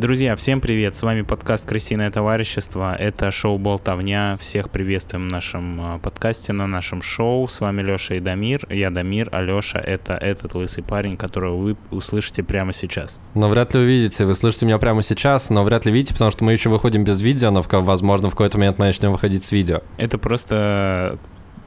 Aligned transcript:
Друзья, 0.00 0.34
всем 0.34 0.62
привет! 0.62 0.96
С 0.96 1.02
вами 1.02 1.20
подкаст 1.20 1.66
«Крысиное 1.66 2.10
товарищество». 2.10 2.96
Это 2.98 3.30
шоу 3.30 3.58
«Болтовня». 3.58 4.38
Всех 4.40 4.70
приветствуем 4.70 5.28
в 5.28 5.30
нашем 5.30 5.96
э, 5.96 5.98
подкасте, 5.98 6.54
на 6.54 6.66
нашем 6.66 7.02
шоу. 7.02 7.46
С 7.46 7.60
вами 7.60 7.82
Леша 7.82 8.14
и 8.14 8.20
Дамир. 8.20 8.66
Я 8.70 8.88
Дамир, 8.88 9.28
а 9.30 9.42
Леша— 9.42 9.78
это 9.86 10.14
этот 10.14 10.54
лысый 10.54 10.82
парень, 10.82 11.18
которого 11.18 11.58
вы 11.58 11.76
услышите 11.90 12.42
прямо 12.42 12.72
сейчас. 12.72 13.20
Но 13.34 13.50
вряд 13.50 13.74
ли 13.74 13.80
увидите. 13.80 14.24
Вы 14.24 14.36
слышите 14.36 14.64
меня 14.64 14.78
прямо 14.78 15.02
сейчас, 15.02 15.50
но 15.50 15.64
вряд 15.64 15.84
ли 15.84 15.92
видите, 15.92 16.14
потому 16.14 16.30
что 16.30 16.44
мы 16.44 16.52
еще 16.52 16.70
выходим 16.70 17.04
без 17.04 17.20
видео, 17.20 17.50
но, 17.50 17.62
возможно, 17.62 18.30
в 18.30 18.32
какой-то 18.32 18.56
момент 18.56 18.78
мы 18.78 18.86
начнем 18.86 19.12
выходить 19.12 19.44
с 19.44 19.52
видео. 19.52 19.82
Это 19.98 20.16
просто 20.16 21.18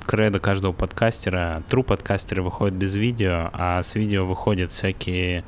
кредо 0.07 0.39
каждого 0.39 0.73
подкастера. 0.73 1.61
Тру 1.69 1.83
подкастеры 1.83 2.41
выходят 2.41 2.73
без 2.73 2.95
видео, 2.95 3.51
а 3.53 3.83
с 3.83 3.93
видео 3.93 4.25
выходят 4.25 4.71
всякие 4.71 5.43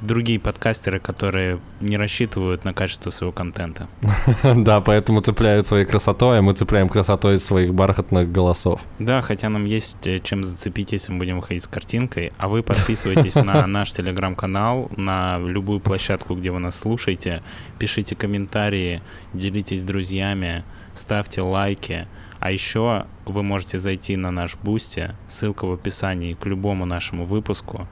другие 0.00 0.38
подкастеры, 0.38 1.00
которые 1.00 1.58
не 1.80 1.96
рассчитывают 1.96 2.64
на 2.64 2.72
качество 2.74 3.10
своего 3.10 3.32
контента. 3.32 3.88
Да, 4.56 4.80
поэтому 4.80 5.20
цепляют 5.20 5.66
своей 5.66 5.84
красотой, 5.84 6.38
а 6.38 6.42
мы 6.42 6.52
цепляем 6.52 6.88
красотой 6.88 7.38
своих 7.38 7.74
бархатных 7.74 8.30
голосов. 8.30 8.80
Да, 8.98 9.22
хотя 9.22 9.48
нам 9.48 9.64
есть 9.64 10.06
э, 10.06 10.18
чем 10.18 10.44
зацепить, 10.44 10.92
если 10.92 11.12
мы 11.12 11.18
будем 11.18 11.36
выходить 11.36 11.62
с 11.62 11.66
картинкой. 11.66 12.32
А 12.36 12.48
вы 12.48 12.62
подписывайтесь 12.62 13.34
на 13.36 13.66
наш 13.66 13.92
телеграм-канал, 13.92 14.90
на 14.96 15.38
любую 15.38 15.80
площадку, 15.80 16.34
где 16.34 16.50
вы 16.50 16.58
нас 16.58 16.78
слушаете. 16.78 17.42
Пишите 17.78 18.14
комментарии, 18.16 19.02
делитесь 19.32 19.80
с 19.80 19.84
друзьями, 19.84 20.64
ставьте 20.94 21.42
лайки. 21.42 22.06
А 22.38 22.50
еще 22.50 23.06
вы 23.24 23.42
можете 23.42 23.78
зайти 23.78 24.16
на 24.16 24.30
наш 24.30 24.56
Бусти, 24.56 25.14
ссылка 25.26 25.64
в 25.66 25.72
описании 25.72 26.34
к 26.34 26.44
любому 26.46 26.84
нашему 26.84 27.24
выпуску 27.24 27.88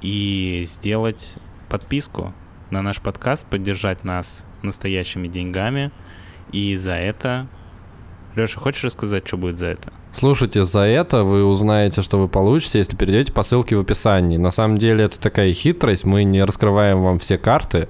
и 0.00 0.62
сделать 0.64 1.36
подписку 1.68 2.34
на 2.70 2.82
наш 2.82 3.00
подкаст, 3.00 3.46
поддержать 3.46 4.04
нас 4.04 4.46
настоящими 4.62 5.28
деньгами. 5.28 5.90
И 6.52 6.76
за 6.76 6.94
это... 6.94 7.46
Леша, 8.36 8.60
хочешь 8.60 8.84
рассказать, 8.84 9.26
что 9.26 9.36
будет 9.36 9.58
за 9.58 9.68
это? 9.68 9.92
Слушайте, 10.12 10.64
за 10.64 10.80
это 10.80 11.24
вы 11.24 11.44
узнаете, 11.44 12.02
что 12.02 12.18
вы 12.18 12.28
получите, 12.28 12.78
если 12.78 12.96
перейдете 12.96 13.32
по 13.32 13.42
ссылке 13.42 13.76
в 13.76 13.80
описании. 13.80 14.36
На 14.36 14.50
самом 14.50 14.78
деле 14.78 15.04
это 15.04 15.20
такая 15.20 15.52
хитрость, 15.52 16.04
мы 16.04 16.24
не 16.24 16.42
раскрываем 16.44 17.00
вам 17.02 17.18
все 17.18 17.38
карты, 17.38 17.88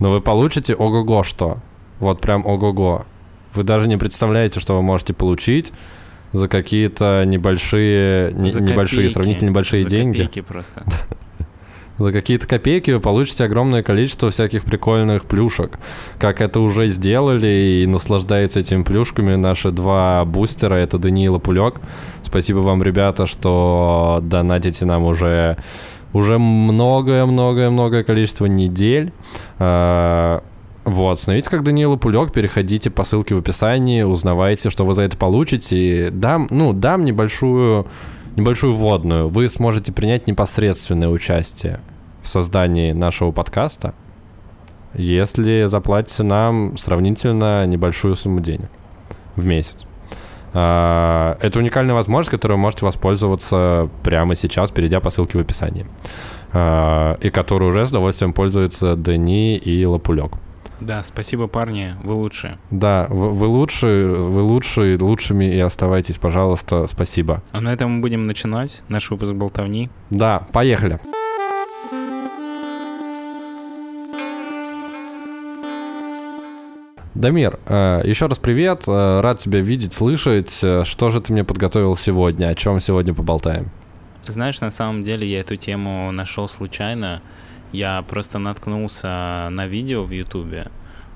но 0.00 0.10
вы 0.10 0.20
получите 0.20 0.74
ого-го 0.74 1.22
что. 1.22 1.58
Вот 1.98 2.20
прям 2.20 2.44
ого-го. 2.46 3.06
Вы 3.54 3.62
даже 3.62 3.88
не 3.88 3.96
представляете, 3.96 4.60
что 4.60 4.74
вы 4.74 4.82
можете 4.82 5.12
получить 5.14 5.72
за 6.32 6.48
какие-то 6.48 7.24
небольшие, 7.24 8.32
не, 8.32 8.50
за 8.50 8.60
небольшие, 8.60 9.10
сравнительно 9.10 9.50
небольшие 9.50 9.84
за 9.84 9.90
деньги. 9.90 10.18
Копейки 10.18 10.40
просто. 10.42 10.84
За 11.98 12.12
какие-то 12.12 12.46
копейки 12.46 12.90
вы 12.90 13.00
получите 13.00 13.44
огромное 13.44 13.82
количество 13.82 14.30
всяких 14.30 14.64
прикольных 14.64 15.24
плюшек. 15.24 15.78
Как 16.18 16.40
это 16.40 16.60
уже 16.60 16.88
сделали 16.88 17.82
и 17.82 17.86
наслаждаются 17.86 18.60
этими 18.60 18.82
плюшками 18.82 19.34
наши 19.36 19.70
два 19.70 20.24
бустера. 20.24 20.74
Это 20.74 20.98
Даниил 20.98 21.36
и 21.36 21.40
Пулек. 21.40 21.80
Спасибо 22.22 22.58
вам, 22.58 22.82
ребята, 22.82 23.26
что 23.26 24.20
донатите 24.22 24.84
нам 24.84 25.04
уже 25.04 25.56
уже 26.12 26.38
многое-многое-многое 26.38 28.04
количество 28.04 28.46
недель. 28.46 29.12
А, 29.58 30.42
вот, 30.84 31.18
становитесь 31.18 31.48
как 31.48 31.62
Даниил 31.62 31.98
Пулек, 31.98 32.32
переходите 32.32 32.90
по 32.90 33.04
ссылке 33.04 33.34
в 33.34 33.38
описании, 33.38 34.02
узнавайте, 34.02 34.70
что 34.70 34.84
вы 34.84 34.94
за 34.94 35.02
это 35.02 35.16
получите. 35.16 36.10
Дам, 36.12 36.46
ну, 36.50 36.72
дам 36.72 37.04
небольшую 37.04 37.86
небольшую 38.36 38.74
вводную. 38.74 39.28
Вы 39.28 39.48
сможете 39.48 39.92
принять 39.92 40.26
непосредственное 40.26 41.08
участие 41.08 41.80
в 42.22 42.28
создании 42.28 42.92
нашего 42.92 43.32
подкаста, 43.32 43.94
если 44.94 45.64
заплатите 45.66 46.22
нам 46.22 46.76
сравнительно 46.76 47.66
небольшую 47.66 48.14
сумму 48.14 48.40
денег 48.40 48.68
в 49.34 49.44
месяц. 49.44 49.86
А, 50.52 51.36
это 51.40 51.58
уникальная 51.58 51.94
возможность, 51.94 52.30
которой 52.30 52.52
вы 52.52 52.58
можете 52.58 52.86
воспользоваться 52.86 53.90
прямо 54.02 54.34
сейчас, 54.34 54.70
перейдя 54.70 55.00
по 55.00 55.10
ссылке 55.10 55.38
в 55.38 55.40
описании. 55.40 55.86
А, 56.52 57.18
и 57.20 57.30
которой 57.30 57.68
уже 57.68 57.84
с 57.84 57.90
удовольствием 57.90 58.32
пользуются 58.32 58.96
Дани 58.96 59.56
и 59.56 59.84
Лапулек. 59.84 60.32
Да, 60.80 61.02
спасибо, 61.02 61.46
парни, 61.46 61.94
вы 62.02 62.14
лучшие. 62.14 62.58
Да, 62.70 63.06
вы, 63.08 63.30
вы 63.30 63.46
лучшие, 63.46 64.06
вы 64.08 64.42
лучшие, 64.42 64.98
лучшими 64.98 65.44
и 65.46 65.58
оставайтесь, 65.58 66.18
пожалуйста, 66.18 66.86
спасибо. 66.86 67.42
А 67.52 67.60
на 67.60 67.72
этом 67.72 67.92
мы 67.92 68.00
будем 68.00 68.24
начинать 68.24 68.82
наш 68.88 69.10
выпуск 69.10 69.32
болтовни. 69.32 69.88
Да, 70.10 70.46
поехали. 70.52 71.00
Дамир, 77.14 77.58
э, 77.64 78.02
еще 78.04 78.26
раз 78.26 78.38
привет, 78.38 78.84
э, 78.86 79.20
рад 79.20 79.38
тебя 79.38 79.60
видеть, 79.60 79.94
слышать. 79.94 80.60
Э, 80.62 80.84
что 80.84 81.10
же 81.10 81.22
ты 81.22 81.32
мне 81.32 81.44
подготовил 81.44 81.96
сегодня, 81.96 82.48
о 82.48 82.54
чем 82.54 82.78
сегодня 82.78 83.14
поболтаем? 83.14 83.70
Знаешь, 84.26 84.60
на 84.60 84.70
самом 84.70 85.02
деле 85.02 85.26
я 85.26 85.40
эту 85.40 85.56
тему 85.56 86.12
нашел 86.12 86.46
случайно. 86.46 87.22
Я 87.72 88.02
просто 88.02 88.38
наткнулся 88.38 89.48
на 89.50 89.66
видео 89.66 90.04
в 90.04 90.10
Ютубе 90.10 90.70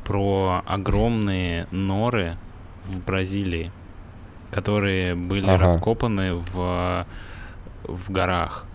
про 0.04 0.62
огромные 0.66 1.66
норы 1.70 2.36
в 2.84 2.98
Бразилии, 2.98 3.70
которые 4.50 5.14
были 5.14 5.46
ага. 5.46 5.58
раскопаны 5.58 6.34
в, 6.34 7.06
в 7.84 8.10
горах. 8.10 8.66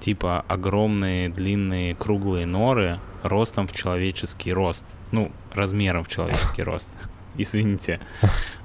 Типа 0.00 0.44
огромные, 0.48 1.28
длинные, 1.28 1.94
круглые 1.94 2.46
норы 2.46 2.98
ростом 3.22 3.66
в 3.66 3.72
человеческий 3.72 4.52
рост. 4.52 4.86
Ну, 5.12 5.30
размером 5.52 6.04
в 6.04 6.08
человеческий 6.08 6.62
рост. 6.62 6.88
Извините. 7.36 8.00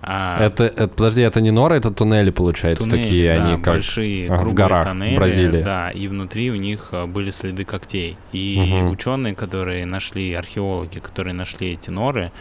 А, 0.01 0.43
это, 0.43 0.65
это, 0.65 0.87
подожди, 0.87 1.21
это 1.21 1.41
не 1.41 1.51
норы, 1.51 1.75
это 1.75 1.91
туннели, 1.91 2.31
получается, 2.31 2.89
туннели, 2.89 3.03
такие 3.03 3.35
да, 3.35 3.45
они 3.45 3.61
как 3.61 3.73
большие, 3.75 4.29
а, 4.29 4.43
в 4.43 4.53
горах 4.53 4.85
тоннели, 4.85 5.15
Бразилии. 5.15 5.63
Да, 5.63 5.89
и 5.91 6.07
внутри 6.07 6.51
у 6.51 6.55
них 6.55 6.89
а, 6.91 7.07
были 7.07 7.31
следы 7.31 7.63
когтей. 7.65 8.17
И 8.31 8.57
угу. 8.59 8.91
ученые, 8.91 9.35
которые 9.35 9.85
нашли, 9.85 10.33
археологи, 10.33 10.99
которые 10.99 11.33
нашли 11.33 11.73
эти 11.73 11.89
норы, 11.89 12.31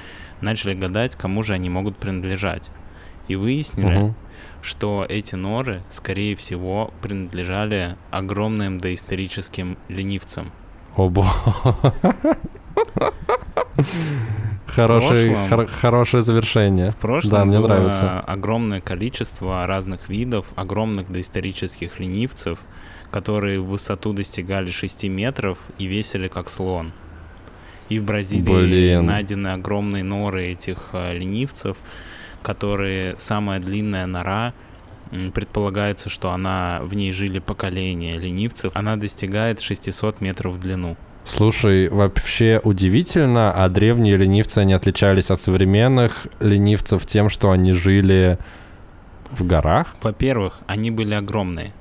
начали 0.40 0.74
гадать, 0.74 1.16
кому 1.16 1.42
же 1.42 1.54
они 1.54 1.70
могут 1.70 1.96
принадлежать. 1.96 2.70
И 3.28 3.36
выяснили, 3.36 3.96
угу. 3.96 4.14
что 4.62 5.06
эти 5.08 5.34
норы, 5.34 5.82
скорее 5.88 6.36
всего, 6.36 6.92
принадлежали 7.02 7.96
огромным 8.10 8.78
доисторическим 8.78 9.78
ленивцам. 9.88 10.52
О, 10.96 11.08
боже. 11.08 11.28
Хороший, 14.66 15.34
хор- 15.48 15.66
хорошее 15.66 16.22
завершение. 16.22 16.90
В 16.90 16.96
прошлом 16.96 17.30
да, 17.30 17.44
мне 17.44 17.58
было 17.58 17.68
нравится. 17.68 18.20
огромное 18.20 18.80
количество 18.80 19.66
разных 19.66 20.08
видов, 20.08 20.46
огромных 20.56 21.10
доисторических 21.10 21.98
ленивцев, 22.00 22.58
которые 23.10 23.60
в 23.60 23.66
высоту 23.66 24.12
достигали 24.12 24.70
6 24.70 25.04
метров 25.04 25.58
и 25.78 25.86
весили 25.86 26.28
как 26.28 26.48
слон. 26.48 26.92
И 27.88 27.98
в 28.00 28.04
Бразилии 28.04 28.42
Блин. 28.42 29.06
найдены 29.06 29.48
огромные 29.48 30.02
норы 30.02 30.48
этих 30.48 30.88
э, 30.92 31.16
ленивцев, 31.16 31.76
которые 32.42 33.14
самая 33.18 33.60
длинная 33.60 34.06
нора 34.06 34.52
предполагается, 35.34 36.08
что 36.10 36.32
она 36.32 36.80
в 36.82 36.94
ней 36.94 37.12
жили 37.12 37.38
поколения 37.38 38.18
ленивцев. 38.18 38.72
Она 38.74 38.96
достигает 38.96 39.60
600 39.60 40.20
метров 40.20 40.54
в 40.54 40.58
длину. 40.58 40.96
Слушай, 41.26 41.88
вообще 41.88 42.60
удивительно, 42.62 43.52
а 43.52 43.68
древние 43.68 44.16
ленивцы, 44.16 44.58
они 44.58 44.74
отличались 44.74 45.32
от 45.32 45.42
современных 45.42 46.28
ленивцев 46.38 47.04
тем, 47.04 47.30
что 47.30 47.50
они 47.50 47.72
жили 47.72 48.38
в 49.32 49.44
горах? 49.44 49.96
Во-первых, 50.02 50.60
они 50.68 50.92
были 50.92 51.14
огромные. 51.14 51.72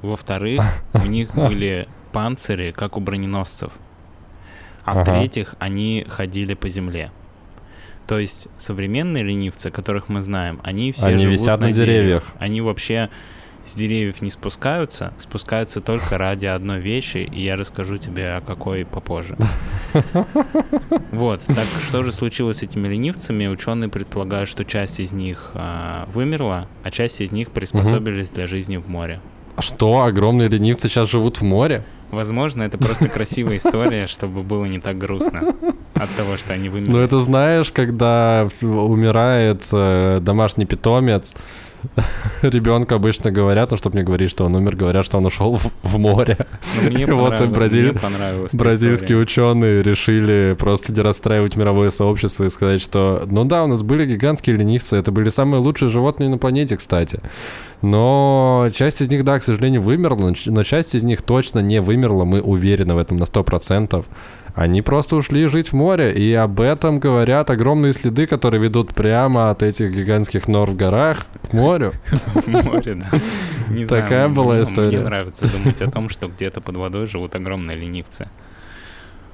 Во-вторых, 0.00 0.62
у 0.94 1.06
них 1.06 1.34
были 1.34 1.88
панцири, 2.12 2.70
как 2.70 2.96
у 2.96 3.00
броненосцев. 3.00 3.72
А 4.84 4.94
в-третьих, 4.94 5.56
они 5.58 6.06
ходили 6.08 6.54
по 6.54 6.68
земле. 6.68 7.10
То 8.06 8.18
есть 8.18 8.48
современные 8.56 9.24
ленивцы, 9.24 9.70
которых 9.70 10.08
мы 10.08 10.22
знаем, 10.22 10.60
они 10.62 10.92
все 10.92 11.08
они 11.08 11.24
живут 11.24 11.40
висят 11.40 11.60
на, 11.60 11.66
на 11.66 11.72
деревьях. 11.72 11.98
деревьях. 11.98 12.24
Они 12.38 12.60
вообще 12.60 13.10
с 13.68 13.74
деревьев 13.74 14.20
не 14.22 14.30
спускаются, 14.30 15.12
спускаются 15.18 15.80
только 15.80 16.18
ради 16.18 16.46
одной 16.46 16.80
вещи, 16.80 17.18
и 17.18 17.42
я 17.42 17.56
расскажу 17.56 17.96
тебе 17.96 18.34
о 18.34 18.40
какой 18.40 18.84
попозже. 18.84 19.36
Вот, 21.10 21.42
так 21.46 21.66
что 21.86 22.04
же 22.04 22.12
случилось 22.12 22.58
с 22.58 22.62
этими 22.62 22.86
ленивцами? 22.86 23.46
Ученые 23.46 23.88
предполагают, 23.88 24.48
что 24.48 24.64
часть 24.64 25.00
из 25.00 25.12
них 25.12 25.50
а, 25.54 26.08
вымерла, 26.12 26.68
а 26.84 26.90
часть 26.90 27.20
из 27.20 27.32
них 27.32 27.50
приспособились 27.50 28.30
для 28.30 28.46
жизни 28.46 28.76
в 28.76 28.88
море. 28.88 29.20
А 29.56 29.62
что, 29.62 30.02
огромные 30.02 30.48
ленивцы 30.48 30.88
сейчас 30.88 31.10
живут 31.10 31.38
в 31.38 31.42
море? 31.42 31.84
Возможно, 32.10 32.62
это 32.62 32.78
просто 32.78 33.08
красивая 33.08 33.56
история, 33.56 34.06
чтобы 34.06 34.42
было 34.42 34.66
не 34.66 34.78
так 34.78 34.98
грустно. 34.98 35.54
от 35.94 36.10
того, 36.16 36.36
что 36.36 36.52
они 36.52 36.68
вымерли. 36.68 36.92
Ну, 36.92 36.98
это 36.98 37.20
знаешь, 37.20 37.70
когда 37.70 38.48
умирает 38.62 39.68
э, 39.72 40.20
домашний 40.22 40.64
питомец, 40.64 41.34
ребенку 42.42 42.94
обычно 42.94 43.30
говорят, 43.30 43.70
ну, 43.70 43.76
чтобы 43.76 43.96
мне 43.96 44.04
говорить, 44.04 44.30
что 44.30 44.44
он 44.44 44.54
умер, 44.54 44.76
говорят, 44.76 45.04
что 45.04 45.18
он 45.18 45.26
ушел 45.26 45.56
в, 45.56 45.70
в 45.82 45.98
море. 45.98 46.46
Ну, 46.82 46.90
мне 46.90 47.06
Вот 47.18 47.40
и 47.40 47.46
бразиль- 47.46 47.92
мне 47.92 48.48
Бразильские 48.52 49.22
история. 49.22 49.22
ученые 49.22 49.82
решили 49.82 50.56
просто 50.58 50.92
не 50.92 51.00
расстраивать 51.00 51.56
мировое 51.56 51.90
сообщество 51.90 52.44
и 52.44 52.48
сказать, 52.48 52.80
что, 52.80 53.24
ну 53.26 53.44
да, 53.44 53.64
у 53.64 53.66
нас 53.66 53.82
были 53.82 54.06
гигантские 54.06 54.56
ленивцы, 54.56 54.96
это 54.96 55.10
были 55.12 55.28
самые 55.28 55.60
лучшие 55.60 55.88
животные 55.88 56.28
на 56.28 56.38
планете, 56.38 56.76
кстати. 56.76 57.20
Но 57.82 58.68
часть 58.74 59.00
из 59.00 59.08
них, 59.08 59.24
да, 59.24 59.38
к 59.38 59.42
сожалению, 59.42 59.82
вымерла, 59.82 60.28
но 60.30 60.34
но 60.46 60.62
часть 60.64 60.94
из 60.94 61.02
них 61.04 61.22
точно 61.22 61.60
не 61.60 61.80
вымерла, 61.80 62.24
мы 62.24 62.40
уверены 62.40 62.94
в 62.94 62.98
этом 62.98 63.16
на 63.16 63.24
100%. 63.24 64.04
Они 64.58 64.82
просто 64.82 65.14
ушли 65.14 65.46
жить 65.46 65.68
в 65.68 65.72
море, 65.74 66.12
и 66.12 66.32
об 66.34 66.60
этом 66.60 66.98
говорят 66.98 67.48
огромные 67.48 67.92
следы, 67.92 68.26
которые 68.26 68.60
ведут 68.60 68.92
прямо 68.92 69.50
от 69.50 69.62
этих 69.62 69.94
гигантских 69.94 70.48
нор 70.48 70.70
в 70.70 70.74
горах 70.74 71.26
к 71.48 71.52
морю. 71.52 71.92
Море, 72.46 72.96
да. 72.96 73.08
Такая 73.88 74.26
мне- 74.26 74.34
была 74.34 74.54
мне 74.54 74.64
история. 74.64 74.98
нравится 74.98 75.46
думать 75.48 75.80
о 75.80 75.88
том, 75.88 76.08
что 76.08 76.26
где-то 76.26 76.60
под 76.60 76.76
водой 76.76 77.06
живут 77.06 77.36
огромные 77.36 77.76
ленивцы. 77.76 78.28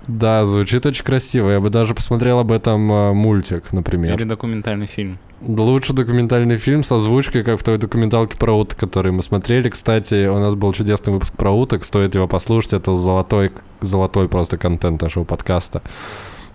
Да, 0.07 0.45
звучит 0.45 0.85
очень 0.87 1.05
красиво. 1.05 1.51
Я 1.51 1.61
бы 1.61 1.71
даже 1.71 1.95
посмотрел 1.95 2.39
об 2.39 2.53
этом 2.53 2.93
э, 2.93 3.13
мультик, 3.13 3.73
например. 3.73 4.15
Или 4.17 4.25
документальный 4.25 4.87
фильм. 4.87 5.19
Лучший 5.41 5.95
документальный 5.95 6.59
фильм 6.59 6.83
с 6.83 6.93
озвучкой, 6.93 7.43
как 7.43 7.61
в 7.61 7.65
той 7.65 7.79
документалке 7.79 8.37
про 8.37 8.53
уток, 8.53 8.79
который 8.79 9.13
мы 9.13 9.23
смотрели. 9.23 9.69
Кстати, 9.69 10.27
у 10.27 10.39
нас 10.39 10.55
был 10.55 10.73
чудесный 10.73 11.13
выпуск 11.13 11.35
про 11.35 11.51
уток, 11.51 11.85
стоит 11.85 12.15
его 12.15 12.29
послушать. 12.29 12.75
Это 12.75 12.95
золотой, 12.95 13.53
золотой 13.81 14.29
просто 14.29 14.59
контент 14.59 15.03
нашего 15.03 15.25
подкаста. 15.25 15.83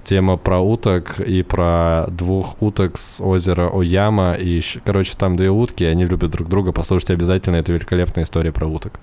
Тема 0.04 0.38
про 0.38 0.60
уток 0.60 1.20
и 1.20 1.44
про 1.44 2.06
двух 2.10 2.62
уток 2.62 2.98
с 2.98 3.22
озера 3.22 3.70
Ояма. 3.70 4.34
И, 4.34 4.62
короче, 4.86 5.14
там 5.18 5.36
две 5.36 5.50
утки, 5.50 5.84
и 5.84 5.88
они 5.88 6.06
любят 6.06 6.32
друг 6.32 6.50
друга. 6.50 6.72
Послушайте 6.72 7.14
обязательно, 7.14 7.58
это 7.58 7.74
великолепная 7.74 8.24
история 8.24 8.52
про 8.52 8.68
уток. 8.68 9.00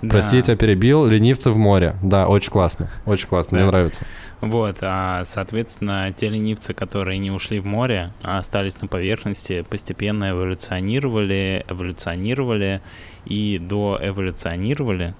Прости, 0.00 0.36
я 0.36 0.42
Да. 0.42 0.46
тебя 0.46 0.56
перебил. 0.56 1.06
Ленивцы 1.06 1.50
в 1.50 1.56
море. 1.58 1.96
Да, 2.02 2.28
очень 2.28 2.50
классно. 2.52 2.88
Очень 3.06 3.26
классно, 3.28 3.56
мне 3.56 3.64
Да. 3.66 3.72
нравится. 3.72 4.04
Вот, 4.40 4.76
а, 4.82 5.24
соответственно, 5.24 6.12
те 6.16 6.28
ленивцы, 6.28 6.72
которые 6.72 7.18
не 7.18 7.30
ушли 7.32 7.58
в 7.58 7.66
море, 7.66 8.12
а 8.22 8.38
остались 8.38 8.80
на 8.80 8.86
поверхности, 8.86 9.62
постепенно 9.68 10.30
эволюционировали, 10.30 11.64
эволюционировали 11.68 12.80
и 13.24 13.58
доэволюционировали. 13.58 15.14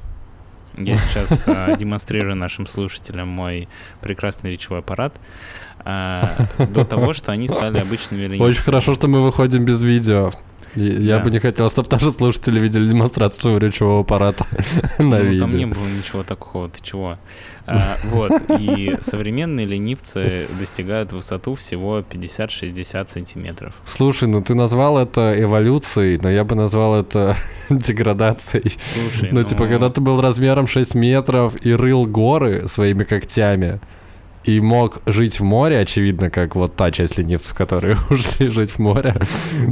Я 0.77 0.97
сейчас 0.99 1.45
а, 1.49 1.75
демонстрирую 1.77 2.37
нашим 2.37 2.67
слушателям 2.69 3.27
мой 3.29 3.69
прекрасный 4.01 4.53
речевой 4.53 4.81
аппарат. 4.81 5.15
а, 5.85 6.31
до 6.75 6.85
того, 6.85 7.15
что 7.15 7.31
они 7.33 7.47
стали 7.49 7.79
обычными 7.79 8.23
ленивцами. 8.23 8.51
Очень 8.51 8.63
хорошо, 8.63 8.95
что 8.95 9.07
мы 9.09 9.23
выходим 9.23 9.65
без 9.65 9.81
видео. 9.83 10.33
Я 10.75 11.19
Да. 11.19 11.25
бы 11.25 11.31
не 11.31 11.39
хотел, 11.39 11.71
чтобы 11.71 11.89
даже 11.89 12.13
слушатели 12.13 12.61
видели 12.61 12.87
демонстрацию 12.89 13.59
речевого 13.59 14.01
аппарата 14.01 14.47
на 14.99 15.05
ну, 15.19 15.39
там 15.41 15.49
не 15.51 15.65
видео. 15.65 15.69
было 15.69 15.87
ничего 15.89 16.23
такого, 16.23 16.69
ты 16.69 16.81
чего? 16.83 17.19
А, 17.67 17.97
вот, 18.05 18.33
и 18.59 18.97
современные 19.03 19.67
ленивцы 19.67 20.47
достигают 20.59 21.13
высоту 21.13 21.55
всего 21.55 22.01
50-60 22.01 23.09
сантиметров. 23.11 23.75
Слушай, 23.85 24.29
ну 24.29 24.43
ты 24.43 24.55
назвал 24.55 24.97
это 24.99 25.35
эволюцией, 25.39 26.19
но 26.23 26.31
я 26.31 26.45
бы 26.45 26.55
назвал 26.55 26.95
это 26.97 27.37
деградацией. 27.69 28.77
Слушай, 28.95 29.31
Ну, 29.33 29.43
типа, 29.43 29.67
когда 29.67 29.91
ты 29.91 30.01
был 30.01 30.21
размером 30.21 30.67
6 30.67 30.95
метров 30.95 31.55
и 31.67 31.73
рыл 31.75 32.07
горы 32.07 32.69
своими 32.69 33.05
когтями, 33.05 33.81
и 34.49 34.61
мог 34.61 35.03
жить 35.05 35.41
в 35.41 35.45
море, 35.45 35.79
очевидно, 35.79 36.31
как 36.31 36.57
вот 36.57 36.75
та 36.75 36.91
часть 36.91 37.19
ленивцев, 37.19 37.55
которые 37.55 37.99
ушли 38.11 38.49
жить 38.49 38.71
в 38.71 38.79
море. 38.79 39.15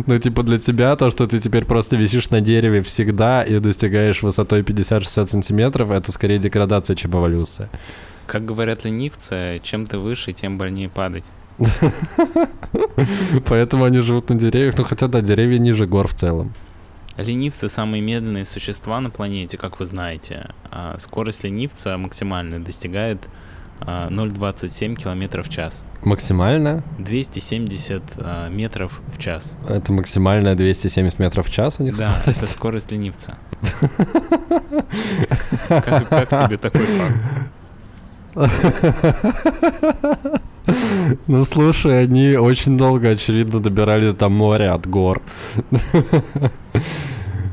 Ну, 0.06 0.18
типа, 0.18 0.42
для 0.42 0.58
тебя 0.58 0.94
то, 0.96 1.10
что 1.10 1.26
ты 1.26 1.40
теперь 1.40 1.64
просто 1.64 1.96
висишь 1.96 2.28
на 2.28 2.42
дереве 2.42 2.82
всегда 2.82 3.42
и 3.42 3.58
достигаешь 3.58 4.22
высотой 4.22 4.60
50-60 4.60 5.28
сантиметров, 5.28 5.90
это 5.90 6.12
скорее 6.12 6.38
деградация, 6.38 6.94
чем 6.94 7.12
эволюция. 7.12 7.70
Как 8.26 8.44
говорят 8.44 8.84
ленивцы, 8.84 9.60
чем 9.62 9.86
ты 9.86 9.96
выше, 9.96 10.32
тем 10.32 10.58
больнее 10.58 10.90
падать. 10.90 11.24
Поэтому 13.46 13.84
они 13.84 14.00
живут 14.00 14.28
на 14.28 14.36
деревьях. 14.36 14.76
Ну, 14.76 14.84
хотя, 14.84 15.08
да, 15.08 15.22
деревья 15.22 15.56
ниже 15.56 15.86
гор 15.86 16.06
в 16.06 16.14
целом. 16.14 16.52
Ленивцы 17.16 17.70
самые 17.70 18.02
медленные 18.02 18.44
существа 18.44 19.00
на 19.00 19.08
планете, 19.08 19.56
как 19.56 19.80
вы 19.80 19.86
знаете. 19.86 20.50
А 20.70 20.98
скорость 20.98 21.44
ленивца 21.44 21.96
максимальная 21.96 22.58
достигает 22.58 23.26
0,27 23.80 24.96
км 24.96 25.42
в 25.42 25.48
час. 25.48 25.84
Максимальная? 26.02 26.82
270 26.98 28.02
а, 28.18 28.48
метров 28.48 29.00
в 29.14 29.18
час. 29.18 29.56
Это 29.68 29.92
максимальная 29.92 30.54
270 30.54 31.18
метров 31.18 31.46
в 31.46 31.52
час 31.52 31.80
у 31.80 31.84
них 31.84 31.96
Да, 31.96 32.12
скорость? 32.18 32.42
это 32.42 32.52
скорость 32.52 32.92
ленивца. 32.92 33.36
Как 35.68 36.48
тебе 36.48 36.58
такой 36.58 36.86
факт? 36.86 37.16
Ну, 41.28 41.44
слушай, 41.44 42.02
они 42.02 42.36
очень 42.36 42.76
долго, 42.76 43.10
очевидно, 43.10 43.60
добирались 43.60 44.14
до 44.14 44.28
моря 44.28 44.74
от 44.74 44.88
гор. 44.88 45.22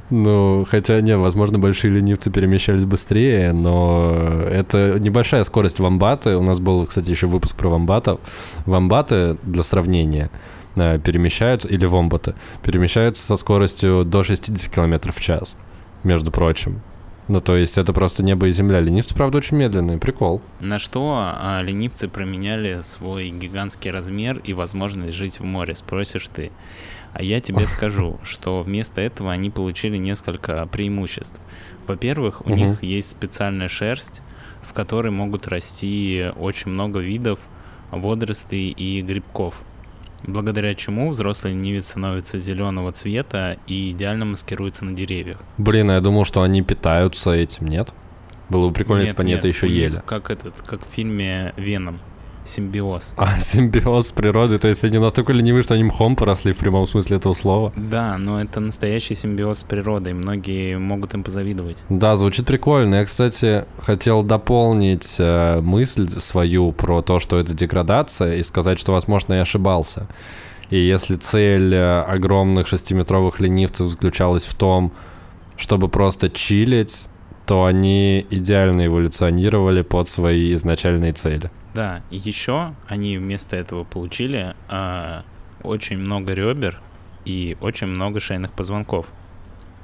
Ну, 0.09 0.65
хотя, 0.69 0.99
не, 1.01 1.17
возможно, 1.17 1.59
большие 1.59 1.93
ленивцы 1.93 2.29
перемещались 2.29 2.85
быстрее, 2.85 3.53
но 3.53 4.11
это 4.49 4.99
небольшая 4.99 5.43
скорость 5.43 5.79
вамбаты. 5.79 6.35
У 6.37 6.43
нас 6.43 6.59
был, 6.59 6.85
кстати, 6.85 7.09
еще 7.09 7.27
выпуск 7.27 7.55
про 7.55 7.69
вамбатов. 7.69 8.19
Вамбаты, 8.65 9.37
для 9.43 9.63
сравнения, 9.63 10.29
э, 10.75 10.99
перемещаются, 10.99 11.67
или 11.67 11.85
вомбаты, 11.85 12.35
перемещаются 12.61 13.25
со 13.25 13.35
скоростью 13.37 14.03
до 14.05 14.23
60 14.23 14.73
км 14.73 15.11
в 15.11 15.21
час, 15.21 15.55
между 16.03 16.31
прочим. 16.31 16.81
Ну, 17.27 17.39
то 17.39 17.55
есть 17.55 17.77
это 17.77 17.93
просто 17.93 18.21
небо 18.21 18.47
и 18.47 18.51
земля. 18.51 18.81
Ленивцы, 18.81 19.15
правда, 19.15 19.37
очень 19.37 19.57
медленные. 19.57 19.97
Прикол. 19.97 20.41
На 20.59 20.77
что 20.77 21.15
а, 21.15 21.61
ленивцы 21.61 22.09
променяли 22.09 22.81
свой 22.81 23.29
гигантский 23.29 23.91
размер 23.91 24.41
и 24.43 24.53
возможность 24.53 25.15
жить 25.15 25.39
в 25.39 25.43
море, 25.43 25.73
спросишь 25.73 26.27
ты. 26.27 26.51
А 27.13 27.21
я 27.21 27.39
тебе 27.39 27.67
скажу, 27.67 28.19
что 28.23 28.63
вместо 28.63 28.99
этого 29.01 29.31
они 29.31 29.49
получили 29.49 29.97
несколько 29.97 30.65
преимуществ. 30.67 31.39
Во-первых, 31.87 32.45
у 32.45 32.49
них 32.49 32.83
есть 32.83 33.09
специальная 33.09 33.67
шерсть, 33.67 34.21
в 34.61 34.73
которой 34.73 35.11
могут 35.11 35.47
расти 35.47 36.31
очень 36.37 36.71
много 36.71 36.99
видов 36.99 37.39
водорослей 37.91 38.69
и 38.69 39.01
грибков. 39.01 39.61
Благодаря 40.25 40.73
чему 40.73 41.09
взрослый 41.09 41.53
ленивец 41.53 41.87
становится 41.87 42.39
зеленого 42.39 42.93
цвета 42.93 43.57
и 43.67 43.91
идеально 43.91 44.25
маскируется 44.25 44.85
на 44.85 44.93
деревьях. 44.93 45.39
Блин, 45.57 45.91
а 45.91 45.95
я 45.95 46.01
думал, 46.01 46.23
что 46.23 46.41
они 46.43 46.61
питаются 46.61 47.31
этим, 47.31 47.67
нет? 47.67 47.93
Было 48.49 48.69
бы 48.69 48.73
прикольно, 48.73 49.01
если 49.01 49.15
бы 49.15 49.23
они 49.23 49.33
это 49.33 49.47
еще 49.47 49.67
ели. 49.67 50.01
Как 50.05 50.29
этот, 50.29 50.53
как 50.61 50.85
в 50.85 50.89
фильме 50.89 51.53
Веном. 51.57 51.99
Симбиоз. 52.45 53.13
А, 53.17 53.39
симбиоз 53.39 54.07
с 54.07 54.11
природой, 54.11 54.59
то 54.59 54.67
есть 54.67 54.83
они 54.83 54.97
настолько 54.97 55.33
ленивые, 55.33 55.63
что 55.63 55.73
они 55.73 55.83
мхом 55.83 56.15
поросли 56.15 56.53
в 56.53 56.57
прямом 56.57 56.87
смысле 56.87 57.17
этого 57.17 57.33
слова. 57.33 57.73
Да, 57.75 58.17
но 58.17 58.41
это 58.41 58.59
настоящий 58.59 59.15
симбиоз 59.15 59.59
с 59.59 59.63
природой. 59.63 60.13
Многие 60.13 60.77
могут 60.77 61.13
им 61.13 61.23
позавидовать. 61.23 61.83
Да, 61.89 62.15
звучит 62.15 62.45
прикольно. 62.45 62.95
Я, 62.95 63.05
кстати, 63.05 63.65
хотел 63.79 64.23
дополнить 64.23 65.15
э, 65.19 65.61
мысль 65.61 66.09
свою 66.09 66.71
про 66.71 67.01
то, 67.01 67.19
что 67.19 67.39
это 67.39 67.53
деградация, 67.53 68.35
и 68.35 68.43
сказать, 68.43 68.79
что, 68.79 68.91
возможно, 68.91 69.33
я 69.33 69.41
ошибался. 69.41 70.07
И 70.69 70.77
если 70.77 71.15
цель 71.15 71.73
э, 71.73 72.01
огромных 72.01 72.67
шестиметровых 72.67 73.39
ленивцев 73.39 73.87
заключалась 73.87 74.45
в 74.45 74.55
том, 74.55 74.91
чтобы 75.55 75.87
просто 75.87 76.29
чилить, 76.29 77.07
то 77.45 77.65
они 77.65 78.25
идеально 78.29 78.87
эволюционировали 78.87 79.81
под 79.81 80.07
свои 80.09 80.53
изначальные 80.53 81.13
цели. 81.13 81.51
Да, 81.73 82.01
и 82.11 82.17
еще 82.17 82.75
они 82.87 83.17
вместо 83.17 83.55
этого 83.55 83.83
получили 83.83 84.55
а, 84.69 85.23
очень 85.63 85.97
много 85.97 86.33
ребер 86.33 86.79
и 87.25 87.57
очень 87.61 87.87
много 87.87 88.19
шейных 88.19 88.51
позвонков. 88.51 89.07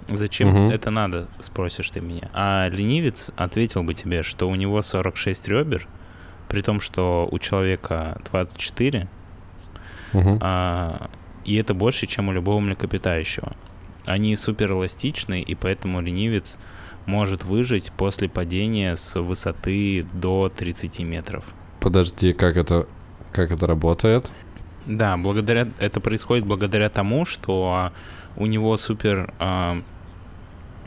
Зачем 0.07 0.49
Мгм. 0.49 0.71
это 0.71 0.89
надо, 0.91 1.27
спросишь 1.39 1.89
ты 1.91 2.01
меня. 2.01 2.29
А 2.33 2.67
ленивец 2.69 3.31
ответил 3.35 3.83
бы 3.83 3.93
тебе, 3.93 4.23
что 4.23 4.49
у 4.49 4.55
него 4.55 4.81
46 4.81 5.47
ребер, 5.47 5.87
при 6.47 6.61
том, 6.61 6.79
что 6.79 7.27
у 7.31 7.37
человека 7.39 8.19
24, 8.31 9.07
Мгм. 10.13 10.39
А, 10.41 11.09
и 11.45 11.55
это 11.55 11.73
больше, 11.73 12.07
чем 12.07 12.29
у 12.29 12.31
любого 12.31 12.59
млекопитающего. 12.59 13.53
Они 14.05 14.35
супер 14.35 14.71
эластичны, 14.71 15.41
и 15.41 15.55
поэтому 15.55 16.01
ленивец 16.01 16.57
может 17.05 17.43
выжить 17.43 17.91
после 17.91 18.27
падения 18.27 18.95
с 18.95 19.19
высоты 19.19 20.05
до 20.13 20.49
30 20.49 21.03
метров. 21.03 21.43
Подожди, 21.79 22.33
как 22.33 22.57
это, 22.57 22.87
как 23.31 23.51
это 23.51 23.67
работает? 23.67 24.31
Да, 24.85 25.17
благодаря 25.17 25.67
это 25.79 25.99
происходит 25.99 26.45
благодаря 26.45 26.89
тому, 26.89 27.25
что 27.25 27.91
у 28.37 28.45
него 28.45 28.75
супер 28.77 29.33
а, 29.39 29.81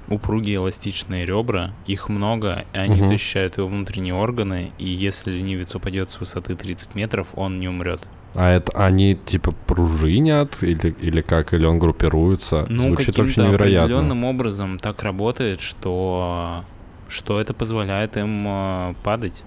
упругие 0.08 0.56
эластичные 0.56 1.25
ребра, 1.25 1.72
их 1.87 2.08
много, 2.08 2.64
и 2.72 2.78
они 2.78 2.96
Мгм. 2.96 3.04
защищают 3.04 3.58
его 3.58 3.68
внутренние 3.68 4.14
органы, 4.14 4.72
и 4.78 4.88
если 4.88 5.30
ленивец 5.30 5.75
упадет 5.75 6.11
с 6.11 6.18
высоты 6.20 6.54
30 6.56 6.94
метров, 6.94 7.28
он 7.34 7.61
не 7.61 7.68
умрет. 7.68 8.00
А 8.34 8.49
это 8.50 8.72
они 8.84 9.14
типа 9.14 9.52
пружинят 9.66 10.62
или, 10.62 10.94
или 11.00 11.20
как, 11.20 11.52
или 11.52 11.66
он 11.66 11.78
группируется? 11.78 12.66
Ну, 12.70 12.88
Звучит 12.88 13.18
вообще 13.18 13.42
невероятно. 13.42 13.82
определенным 13.84 14.25
образом 14.25 14.78
так 14.78 15.02
работает, 15.02 15.61
что 15.61 16.64
что 17.12 17.40
это 17.40 17.52
позволяет 17.54 18.16
им 18.16 18.45
э, 18.47 18.95
падать. 19.02 19.45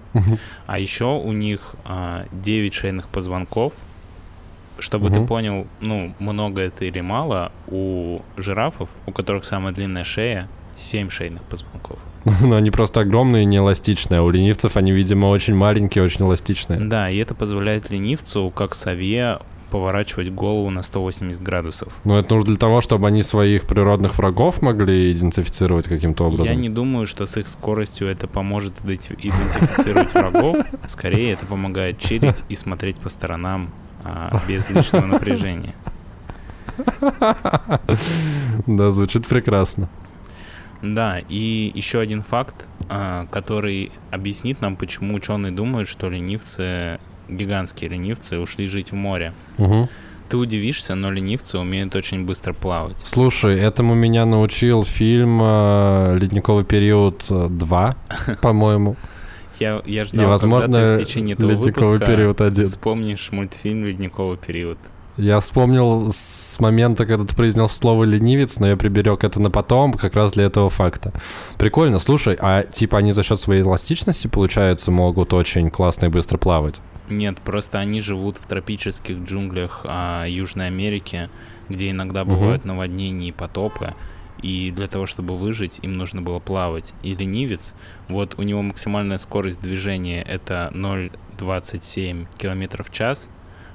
А 0.66 0.78
еще 0.78 1.18
у 1.18 1.32
них 1.32 1.74
а, 1.84 2.24
9 2.32 2.72
шейных 2.72 3.08
позвонков. 3.08 3.72
Чтобы 4.78 5.10
ты 5.10 5.24
понял, 5.24 5.66
ну, 5.80 6.14
много 6.18 6.60
это 6.60 6.84
или 6.84 7.00
мало, 7.00 7.50
у 7.66 8.20
жирафов, 8.36 8.90
у 9.06 9.12
которых 9.12 9.46
самая 9.46 9.72
длинная 9.72 10.04
шея, 10.04 10.48
7 10.76 11.08
шейных 11.08 11.42
позвонков. 11.44 11.98
Но 12.42 12.56
они 12.56 12.70
просто 12.70 13.00
огромные 13.00 13.44
и 13.44 13.46
неэластичные, 13.46 14.20
а 14.20 14.22
у 14.22 14.30
ленивцев 14.30 14.76
они, 14.76 14.92
видимо, 14.92 15.26
очень 15.26 15.54
маленькие, 15.54 16.04
очень 16.04 16.26
эластичные. 16.26 16.80
Да, 16.80 17.08
и 17.08 17.16
это 17.16 17.34
позволяет 17.34 17.90
ленивцу, 17.90 18.52
как 18.54 18.74
сове, 18.74 19.38
поворачивать 19.76 20.30
голову 20.30 20.70
на 20.70 20.82
180 20.82 21.42
градусов. 21.42 21.92
Но 22.04 22.18
это 22.18 22.34
нужно 22.34 22.48
для 22.48 22.56
того, 22.56 22.80
чтобы 22.80 23.08
они 23.08 23.20
своих 23.22 23.66
природных 23.66 24.16
врагов 24.16 24.62
могли 24.62 25.12
идентифицировать 25.12 25.86
каким-то 25.86 26.24
образом. 26.24 26.46
Я 26.46 26.54
не 26.54 26.70
думаю, 26.70 27.06
что 27.06 27.26
с 27.26 27.36
их 27.36 27.46
скоростью 27.46 28.08
это 28.08 28.26
поможет 28.26 28.72
иденти- 28.82 29.14
идентифицировать 29.18 30.14
врагов. 30.14 30.56
Скорее, 30.86 31.32
это 31.34 31.44
помогает 31.44 31.98
чилить 31.98 32.42
и 32.48 32.54
смотреть 32.54 32.96
по 32.96 33.10
сторонам 33.10 33.70
а, 34.02 34.40
без 34.48 34.70
лишнего 34.70 35.04
напряжения. 35.06 35.74
Да, 38.66 38.90
звучит 38.92 39.26
прекрасно. 39.26 39.88
Да, 40.82 41.20
и 41.28 41.70
еще 41.74 42.00
один 42.00 42.22
факт, 42.22 42.66
а, 42.88 43.26
который 43.26 43.92
объяснит 44.10 44.60
нам, 44.60 44.76
почему 44.76 45.14
ученые 45.14 45.52
думают, 45.52 45.88
что 45.88 46.08
ленивцы, 46.08 46.98
гигантские 47.28 47.90
ленивцы, 47.90 48.38
ушли 48.38 48.68
жить 48.68 48.92
в 48.92 48.94
море. 48.94 49.32
Мгм. 49.58 49.88
Ты 50.28 50.36
удивишься, 50.36 50.94
но 50.94 51.10
ленивцы 51.10 51.58
умеют 51.58 51.94
очень 51.94 52.24
быстро 52.24 52.52
плавать. 52.52 53.00
Слушай, 53.04 53.60
этому 53.60 53.94
меня 53.94 54.24
научил 54.24 54.82
фильм 54.82 55.40
э, 55.40 56.18
«Ледниковый 56.20 56.64
период 56.64 57.22
2», 57.28 57.96
по-моему. 58.42 58.96
Я, 59.60 59.82
я 59.86 60.04
ждал, 60.04 60.24
И, 60.24 60.26
когда 60.26 60.28
возможно, 60.28 60.96
ты 60.96 61.02
в 61.02 61.06
течение 61.06 61.34
этого 61.34 61.50
«Ледниковый 61.50 61.92
выпуска 61.92 62.12
период 62.12 62.40
1». 62.40 62.64
вспомнишь 62.64 63.28
мультфильм 63.30 63.84
«Ледниковый 63.84 64.36
период». 64.36 64.78
Я 65.16 65.40
вспомнил 65.40 66.10
с 66.12 66.60
момента, 66.60 67.06
когда 67.06 67.24
ты 67.24 67.34
произнес 67.34 67.72
слово 67.72 68.04
«ленивец», 68.04 68.58
но 68.58 68.68
я 68.68 68.76
приберег 68.76 69.24
это 69.24 69.40
на 69.40 69.50
потом, 69.50 69.94
как 69.94 70.14
раз 70.14 70.32
для 70.32 70.44
этого 70.44 70.68
факта. 70.68 71.12
Прикольно, 71.56 71.98
слушай, 71.98 72.36
а 72.38 72.64
типа 72.64 72.98
они 72.98 73.12
за 73.12 73.22
счет 73.22 73.40
своей 73.40 73.62
эластичности, 73.62 74.26
получается, 74.26 74.90
могут 74.90 75.32
очень 75.32 75.70
классно 75.70 76.06
и 76.06 76.08
быстро 76.08 76.36
плавать? 76.36 76.82
Нет, 77.08 77.40
просто 77.40 77.78
они 77.78 78.00
живут 78.00 78.36
в 78.36 78.46
тропических 78.46 79.18
джунглях 79.18 79.82
а, 79.84 80.24
Южной 80.26 80.66
Америки, 80.66 81.30
где 81.68 81.90
иногда 81.90 82.24
Мгм. 82.24 82.34
бывают 82.34 82.64
наводнения 82.64 83.28
и 83.28 83.32
потопы. 83.32 83.94
И 84.42 84.70
для 84.70 84.86
того, 84.86 85.06
чтобы 85.06 85.36
выжить, 85.38 85.78
им 85.82 85.94
нужно 85.94 86.20
было 86.20 86.40
плавать. 86.40 86.92
И 87.02 87.14
ленивец, 87.14 87.74
вот 88.08 88.34
у 88.38 88.42
него 88.42 88.60
максимальная 88.62 89.18
скорость 89.18 89.60
движения 89.60 90.22
это 90.22 90.70
0,27 90.74 92.26
км 92.38 92.82
в 92.82 92.92
час, 92.92 93.30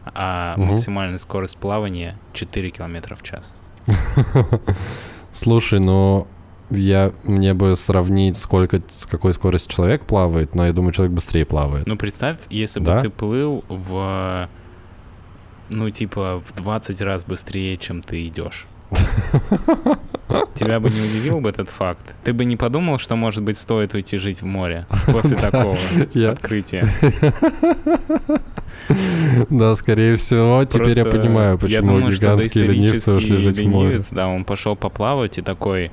а 0.05 0.55
Мгм. 0.57 0.71
максимальная 0.71 1.17
скорость 1.17 1.57
плавания 1.57 2.17
4 2.33 2.69
км 2.69 3.15
в 3.15 3.23
час. 3.23 3.55
Слушай, 5.31 5.79
ну 5.79 6.27
я 6.71 7.11
мне 7.23 7.53
бы 7.53 7.75
сравнить, 7.75 8.37
сколько 8.37 8.81
с 8.89 9.05
какой 9.05 9.33
скоростью 9.33 9.71
человек 9.71 10.05
плавает, 10.05 10.55
но 10.55 10.65
я 10.65 10.73
думаю, 10.73 10.93
человек 10.93 11.13
быстрее 11.13 11.45
плавает. 11.45 11.85
Ну, 11.87 11.95
представь, 11.95 12.37
если 12.49 12.79
бы 12.79 12.85
Да? 12.87 13.01
ты 13.01 13.09
плыл 13.09 13.63
в, 13.69 14.49
ну, 15.69 15.89
типа, 15.89 16.41
в 16.47 16.55
20 16.55 17.01
раз 17.01 17.25
быстрее, 17.25 17.77
чем 17.77 18.01
ты 18.01 18.25
идешь. 18.27 18.67
Тебя 20.55 20.79
бы 20.79 20.89
не 20.89 20.99
удивил 21.01 21.39
бы 21.41 21.49
этот 21.49 21.69
факт? 21.69 22.15
Ты 22.23 22.33
бы 22.33 22.45
не 22.45 22.55
подумал, 22.57 22.99
что, 22.99 23.15
может 23.15 23.43
быть, 23.43 23.57
стоит 23.57 23.93
уйти 23.93 24.17
жить 24.17 24.41
в 24.41 24.45
море 24.45 24.85
после 25.11 25.37
такого 25.41 25.77
открытия? 26.29 26.87
Да, 29.49 29.75
скорее 29.75 30.15
всего, 30.15 30.65
теперь 30.65 30.97
я 30.97 31.05
понимаю, 31.05 31.57
почему 31.57 31.99
гигантские 32.09 32.65
ленивцы 32.67 33.13
ушли 33.13 33.37
жить 33.37 33.59
в 33.59 33.67
море. 33.67 34.01
да, 34.11 34.27
он 34.27 34.43
пошел 34.43 34.75
поплавать 34.75 35.37
и 35.37 35.41
такой, 35.41 35.87
«О, 35.87 35.91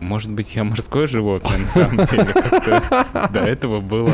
может 0.00 0.30
быть, 0.30 0.54
я 0.54 0.64
морское 0.64 1.06
животное, 1.06 1.58
на 1.58 1.66
самом 1.66 2.04
деле. 2.04 2.24
Как-то 2.24 3.28
до 3.32 3.40
этого 3.40 3.80
было 3.80 4.12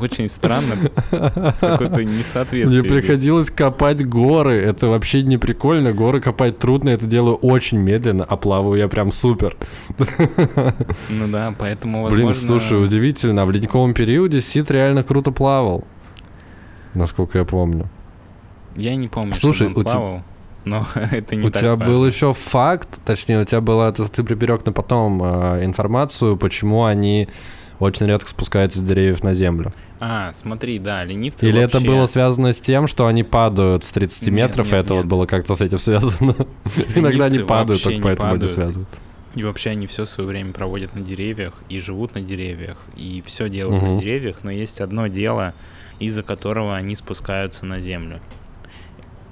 очень 0.00 0.28
странно, 0.28 0.74
какое-то 1.10 2.04
несоответствие. 2.04 2.82
Мне 2.82 2.82
приходилось 2.82 3.50
копать 3.50 4.04
горы. 4.06 4.54
Это 4.54 4.88
вообще 4.88 5.22
не 5.22 5.38
прикольно. 5.38 5.92
Горы 5.92 6.20
копать 6.20 6.58
трудно, 6.58 6.90
это 6.90 7.06
делаю 7.06 7.36
очень 7.36 7.78
медленно, 7.78 8.24
а 8.24 8.36
плаваю 8.36 8.74
я 8.78 8.88
прям 8.88 9.12
супер. 9.12 9.56
Ну 11.08 11.28
да, 11.28 11.54
поэтому, 11.58 12.02
возможно... 12.02 12.26
Блин, 12.30 12.34
слушай, 12.34 12.82
удивительно. 12.82 13.42
А 13.42 13.46
в 13.46 13.50
ледниковом 13.50 13.94
периоде 13.94 14.40
Сид 14.40 14.70
реально 14.70 15.02
круто 15.02 15.30
плавал. 15.30 15.84
Насколько 16.94 17.38
я 17.38 17.44
помню. 17.44 17.88
Я 18.76 18.94
не 18.96 19.08
помню, 19.08 19.34
Слушай, 19.34 19.68
что 19.70 19.76
у 19.76 19.78
он 19.80 19.84
те- 19.84 19.92
плавал, 19.92 20.22
но 20.64 20.86
это 20.94 21.36
не 21.36 21.46
у 21.46 21.50
тебя 21.50 21.76
важно. 21.76 21.86
был 21.86 22.06
еще 22.06 22.32
факт, 22.34 23.00
точнее, 23.04 23.40
у 23.42 23.44
тебя 23.44 23.60
была, 23.60 23.92
ты, 23.92 24.04
ты 24.08 24.22
приберег 24.24 24.64
на 24.66 24.72
потом 24.72 25.22
э, 25.22 25.64
информацию, 25.64 26.36
почему 26.36 26.84
они 26.84 27.28
очень 27.80 28.06
редко 28.06 28.28
спускаются 28.28 28.78
с 28.78 28.82
деревьев 28.82 29.22
на 29.22 29.34
землю. 29.34 29.72
А, 30.00 30.32
смотри, 30.32 30.78
да, 30.78 31.02
ленивцы 31.04 31.48
Или 31.48 31.60
это 31.62 31.78
вообще- 31.78 31.88
было 31.92 32.06
связано 32.06 32.52
с 32.52 32.60
тем, 32.60 32.86
что 32.86 33.06
они 33.06 33.22
падают 33.24 33.84
с 33.84 33.92
30 33.92 34.28
Нет, 34.28 34.34
метров, 34.50 34.68
и 34.68 34.74
нет, 34.74 34.84
это 34.84 34.94
вот 34.94 35.00
нет. 35.00 35.08
было 35.08 35.26
как-то 35.26 35.54
с 35.54 35.60
этим 35.60 35.78
связано. 35.78 36.34
Иногда 36.94 37.24
они 37.26 37.36
Ленивцы 37.36 37.44
падают, 37.44 37.82
только 37.82 37.96
не 37.96 38.02
поэтому 38.02 38.28
они 38.28 38.36
падают. 38.36 38.52
связывают. 38.52 38.88
И 39.34 39.42
вообще 39.42 39.70
они 39.70 39.86
все 39.88 40.04
свое 40.04 40.28
время 40.28 40.52
проводят 40.52 40.94
на 40.94 41.00
деревьях 41.00 41.54
и 41.68 41.80
живут 41.80 42.14
на 42.14 42.20
деревьях, 42.20 42.76
и 42.96 43.22
все 43.26 43.48
делают 43.48 43.82
Мгм. 43.82 43.96
на 43.96 44.00
деревьях, 44.00 44.36
но 44.44 44.50
есть 44.52 44.80
одно 44.80 45.08
дело, 45.08 45.54
из-за 45.98 46.22
которого 46.22 46.76
они 46.76 46.94
спускаются 46.94 47.66
на 47.66 47.80
землю. 47.80 48.20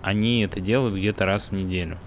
Они 0.02 0.42
это 0.42 0.61
делают 0.61 0.97
где-то 0.97 1.25
раз 1.25 1.49
в 1.49 1.52
неделю. 1.52 1.99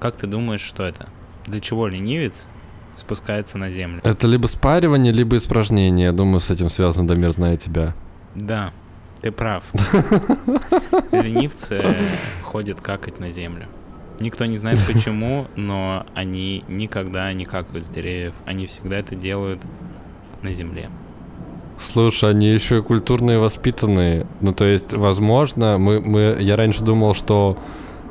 Как 0.00 0.16
ты 0.16 0.26
думаешь, 0.26 0.60
что 0.60 0.84
это? 0.84 1.08
Для 1.46 1.60
чего 1.60 1.88
ленивец 1.88 2.46
спускается 2.94 3.58
на 3.58 3.70
землю? 3.70 4.00
Это 4.04 4.26
либо 4.26 4.46
спаривание, 4.46 5.12
либо 5.12 5.36
испражнение. 5.36 6.06
Я 6.06 6.12
думаю, 6.12 6.40
с 6.40 6.50
этим 6.50 6.68
связано 6.68 7.08
Дамир, 7.08 7.32
зная 7.32 7.56
тебя. 7.56 7.94
Да, 8.34 8.72
ты 9.22 9.32
прав. 9.32 9.64
Ленивцы 11.12 11.82
ходят 12.42 12.80
какать 12.80 13.18
на 13.18 13.30
землю. 13.30 13.66
Никто 14.20 14.44
не 14.46 14.56
знает 14.56 14.80
почему, 14.86 15.46
но 15.56 16.06
они 16.14 16.64
никогда 16.68 17.32
не 17.32 17.44
какают 17.44 17.86
с 17.86 17.88
деревьев. 17.88 18.34
Они 18.44 18.66
всегда 18.66 18.96
это 18.98 19.14
делают 19.14 19.62
на 20.42 20.50
земле. 20.50 20.90
Слушай, 21.80 22.30
они 22.30 22.48
еще 22.48 22.78
и 22.78 22.82
культурные 22.82 23.38
воспитанные. 23.38 24.26
Ну, 24.40 24.52
то 24.52 24.64
есть, 24.64 24.92
возможно, 24.92 25.78
мы, 25.78 26.00
мы, 26.00 26.36
я 26.40 26.56
раньше 26.56 26.82
думал, 26.82 27.14
что 27.14 27.56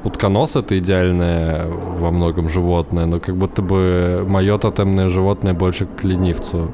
утконос 0.04 0.56
это 0.56 0.78
идеальное 0.78 1.66
во 1.68 2.12
многом 2.12 2.50
животное, 2.50 3.06
но 3.06 3.20
как 3.20 3.36
будто 3.36 3.62
бы 3.62 4.26
мое 4.28 4.58
тотемное 4.58 5.10
животное 5.10 5.54
больше 5.54 5.86
к 5.86 6.04
ленивцу, 6.04 6.72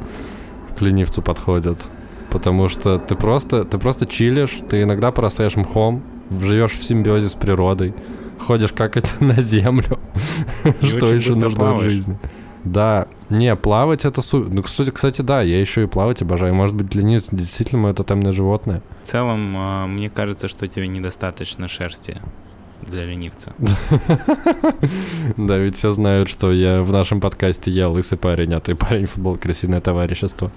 к 0.78 0.82
ленивцу 0.82 1.22
подходит. 1.22 1.88
Потому 2.30 2.70
что 2.70 3.00
ты 3.00 3.16
просто, 3.16 3.64
ты 3.64 3.78
просто 3.78 4.06
чилишь, 4.06 4.60
ты 4.70 4.84
иногда 4.84 5.12
порастаешь 5.12 5.56
мхом, 5.56 6.04
живешь 6.30 6.72
в 6.72 6.84
симбиозе 6.84 7.28
с 7.28 7.36
природой, 7.36 7.94
ходишь 8.40 8.72
как 8.72 8.98
это 8.98 9.10
на 9.20 9.42
землю. 9.42 10.00
Что 10.82 11.14
еще 11.14 11.34
нужно 11.34 11.50
плаваешь. 11.50 11.92
жизни? 11.92 12.18
Да, 12.64 13.08
не, 13.30 13.56
плавать 13.56 14.06
это 14.06 14.22
супер. 14.22 14.50
Ну, 14.54 14.64
кстати, 14.64 14.90
кстати, 14.92 15.22
да, 15.22 15.42
я 15.42 15.60
еще 15.60 15.84
и 15.84 15.88
плавать 15.88 16.22
обожаю. 16.22 16.54
Может 16.54 16.76
быть, 16.76 16.96
ленивец 16.96 17.26
действительно 17.32 17.82
мое 17.82 17.94
тотемное 17.94 18.32
животное. 18.32 18.82
В 19.04 19.08
целом, 19.08 19.54
а, 19.58 19.86
мне 19.88 20.10
кажется, 20.10 20.48
что 20.48 20.68
тебе 20.68 20.88
недостаточно 20.88 21.68
шерсти 21.68 22.22
для 22.82 23.06
ленивца. 23.06 23.54
Да, 25.38 25.58
ведь 25.58 25.78
все 25.78 25.92
знают, 25.92 26.30
что 26.30 26.52
я 26.52 26.82
в 26.82 26.92
нашем 26.92 27.22
подкасте 27.22 27.72
я 27.72 27.90
лысый 27.90 28.18
парень, 28.18 28.54
а 28.54 28.60
ты 28.60 28.76
парень 28.76 29.06
футбол, 29.06 29.38
крысиное 29.38 29.82
товарищество. 29.82 30.52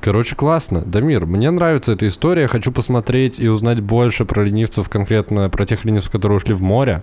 Короче, 0.00 0.34
классно. 0.34 0.80
Дамир, 0.80 1.26
мне 1.26 1.50
нравится 1.50 1.92
эта 1.92 2.08
история. 2.08 2.48
Хочу 2.48 2.72
посмотреть 2.72 3.38
и 3.38 3.48
узнать 3.48 3.80
больше 3.80 4.24
про 4.24 4.44
ленивцев, 4.44 4.88
конкретно 4.88 5.48
про 5.50 5.64
тех 5.64 5.84
ленивцев, 5.84 6.10
которые 6.10 6.36
ушли 6.36 6.54
в 6.54 6.62
море. 6.62 7.02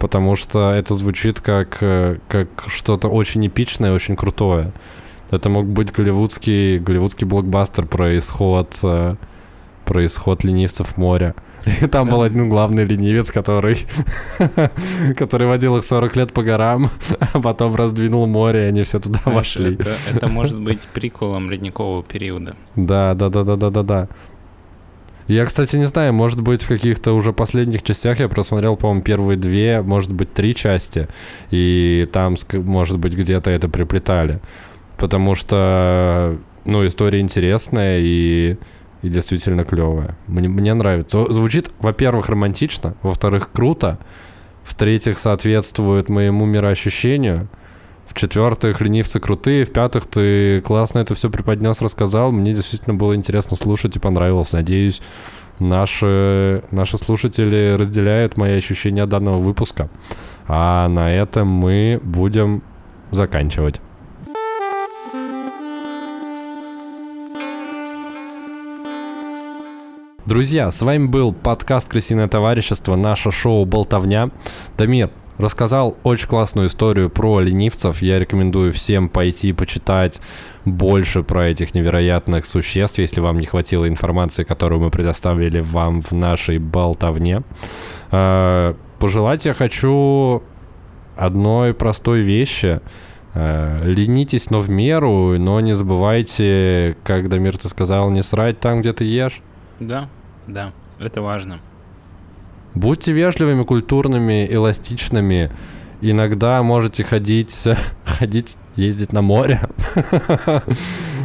Потому 0.00 0.34
что 0.34 0.70
это 0.70 0.94
звучит 0.94 1.40
как, 1.40 1.78
э, 1.82 2.18
как 2.26 2.48
что-то 2.66 3.08
очень 3.08 3.46
эпичное, 3.46 3.92
очень 3.92 4.16
крутое. 4.16 4.72
Это 5.30 5.50
мог 5.50 5.66
быть 5.66 5.92
голливудский, 5.92 6.78
голливудский 6.78 7.26
блокбастер 7.26 7.86
про 7.86 8.16
исход, 8.16 8.78
э, 8.82 9.16
про 9.84 10.06
исход 10.06 10.42
ленивцев 10.42 10.96
моря. 10.96 11.34
И 11.82 11.86
там 11.86 12.08
был 12.08 12.22
один 12.22 12.48
главный 12.48 12.84
ленивец, 12.84 13.30
который, 13.30 13.76
который 15.16 15.46
водил 15.46 15.76
их 15.76 15.84
40 15.84 16.16
лет 16.16 16.32
по 16.32 16.42
горам, 16.42 16.88
а 17.34 17.40
потом 17.40 17.74
раздвинул 17.74 18.26
море, 18.26 18.60
и 18.60 18.68
они 18.68 18.82
все 18.84 18.98
туда 18.98 19.20
вошли. 19.26 19.74
Это, 19.74 19.94
это 20.14 20.28
может 20.28 20.58
быть 20.58 20.88
приколом 20.88 21.50
ледникового 21.50 22.02
периода. 22.02 22.56
Да, 22.74 23.14
да, 23.14 23.28
да, 23.28 23.44
да, 23.44 23.56
да, 23.56 23.70
да, 23.70 23.82
да. 23.82 24.08
Я, 25.30 25.46
кстати, 25.46 25.76
не 25.76 25.84
знаю, 25.84 26.12
может 26.12 26.40
быть, 26.40 26.60
в 26.62 26.66
каких-то 26.66 27.12
уже 27.12 27.32
последних 27.32 27.84
частях 27.84 28.18
я 28.18 28.28
просмотрел, 28.28 28.76
по-моему, 28.76 29.02
первые 29.02 29.36
две, 29.36 29.80
может 29.80 30.12
быть, 30.12 30.34
три 30.34 30.56
части, 30.56 31.06
и 31.52 32.08
там, 32.12 32.34
может 32.52 32.98
быть, 32.98 33.12
где-то 33.14 33.48
это 33.48 33.68
приплетали. 33.68 34.40
Потому 34.98 35.36
что, 35.36 36.36
ну, 36.64 36.84
история 36.84 37.20
интересная 37.20 38.00
и, 38.00 38.56
и 39.02 39.08
действительно 39.08 39.62
клевая. 39.62 40.18
Мне, 40.26 40.48
мне 40.48 40.74
нравится. 40.74 41.32
Звучит, 41.32 41.70
во-первых, 41.78 42.28
романтично, 42.28 42.96
во-вторых, 43.02 43.52
круто, 43.52 44.00
в-третьих, 44.64 45.16
соответствует 45.16 46.08
моему 46.08 46.44
мироощущению— 46.44 47.48
в-четвертых, 48.10 48.80
ленивцы 48.80 49.20
крутые. 49.20 49.64
В-пятых, 49.64 50.06
ты 50.06 50.60
классно 50.62 50.98
это 50.98 51.14
все 51.14 51.30
преподнес, 51.30 51.80
рассказал. 51.80 52.32
Мне 52.32 52.52
действительно 52.52 52.94
было 52.94 53.14
интересно 53.14 53.56
слушать 53.56 53.94
и 53.96 54.00
понравилось. 54.00 54.52
Надеюсь, 54.52 55.00
наши, 55.60 56.64
наши 56.72 56.98
слушатели 56.98 57.76
разделяют 57.78 58.36
мои 58.36 58.58
ощущения 58.58 59.06
данного 59.06 59.38
выпуска. 59.38 59.88
А 60.48 60.88
на 60.88 61.12
этом 61.12 61.46
мы 61.48 62.00
будем 62.02 62.62
заканчивать. 63.12 63.80
Друзья, 70.26 70.70
с 70.70 70.82
вами 70.82 71.06
был 71.06 71.32
подкаст 71.32 71.88
«Крысиное 71.88 72.28
товарищество», 72.28 72.94
наше 72.94 73.30
шоу 73.32 73.64
«Болтовня». 73.64 74.30
Дамир, 74.76 75.10
рассказал 75.40 75.96
очень 76.02 76.28
классную 76.28 76.68
историю 76.68 77.10
про 77.10 77.40
ленивцев. 77.40 78.02
Я 78.02 78.18
рекомендую 78.18 78.72
всем 78.72 79.08
пойти 79.08 79.52
почитать 79.52 80.20
больше 80.64 81.22
про 81.22 81.48
этих 81.48 81.74
невероятных 81.74 82.46
существ, 82.46 82.98
если 82.98 83.20
вам 83.20 83.38
не 83.38 83.46
хватило 83.46 83.88
информации, 83.88 84.44
которую 84.44 84.80
мы 84.80 84.90
предоставили 84.90 85.60
вам 85.60 86.02
в 86.02 86.12
нашей 86.12 86.58
болтовне. 86.58 87.42
А, 88.10 88.76
пожелать 88.98 89.46
я 89.46 89.54
хочу 89.54 90.42
одной 91.16 91.74
простой 91.74 92.20
вещи. 92.20 92.80
А, 93.34 93.82
ленитесь, 93.84 94.50
но 94.50 94.60
в 94.60 94.68
меру, 94.70 95.38
но 95.38 95.60
не 95.60 95.74
забывайте, 95.74 96.96
как 97.04 97.28
Дамир 97.28 97.56
ты 97.56 97.68
сказал, 97.68 98.10
не 98.10 98.22
срать 98.22 98.60
там, 98.60 98.80
где 98.80 98.92
ты 98.92 99.04
ешь. 99.04 99.42
Да, 99.78 100.08
да, 100.46 100.72
это 100.98 101.22
важно. 101.22 101.60
Будьте 102.74 103.12
вежливыми, 103.12 103.64
культурными, 103.64 104.46
эластичными. 104.50 105.50
Иногда 106.00 106.62
можете 106.62 107.04
ходить, 107.04 107.68
ходить, 108.04 108.56
ездить 108.76 109.12
на 109.12 109.22
море. 109.22 109.60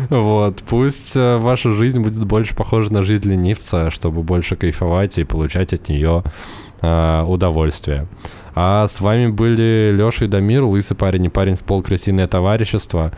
Вот, 0.09 0.61
пусть 0.69 1.15
э, 1.15 1.37
ваша 1.37 1.71
жизнь 1.71 1.99
будет 1.99 2.23
больше 2.25 2.55
похожа 2.55 2.93
на 2.93 3.01
жизнь 3.01 3.27
ленивца, 3.27 3.89
чтобы 3.89 4.21
больше 4.21 4.55
кайфовать 4.55 5.17
и 5.17 5.23
получать 5.23 5.73
от 5.73 5.89
нее 5.89 6.21
э, 6.81 7.23
удовольствие. 7.23 8.07
А 8.53 8.85
с 8.85 9.01
вами 9.01 9.27
были 9.27 9.91
Леша 9.97 10.25
и 10.25 10.27
Дамир, 10.27 10.63
лысый 10.63 10.95
парень 10.95 11.25
и 11.25 11.29
парень 11.29 11.55
в 11.55 11.61
пол 11.61 11.81
крысиное 11.81 12.27
товарищество. 12.27 13.13